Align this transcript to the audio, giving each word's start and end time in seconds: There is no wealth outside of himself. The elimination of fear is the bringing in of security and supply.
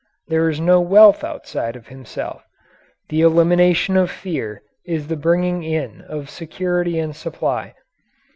There 0.29 0.49
is 0.49 0.59
no 0.59 0.81
wealth 0.81 1.23
outside 1.23 1.75
of 1.75 1.89
himself. 1.89 2.41
The 3.09 3.21
elimination 3.21 3.95
of 3.97 4.09
fear 4.09 4.63
is 4.83 5.05
the 5.09 5.15
bringing 5.15 5.61
in 5.61 6.01
of 6.09 6.27
security 6.27 6.97
and 6.97 7.15
supply. 7.15 7.75